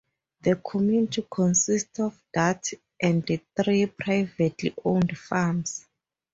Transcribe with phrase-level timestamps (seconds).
[0.41, 2.65] The community consists of that
[2.99, 3.23] and
[3.55, 5.85] three privately owned farms.